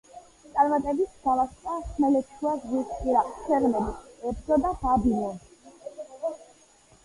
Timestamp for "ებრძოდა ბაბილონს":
4.33-5.49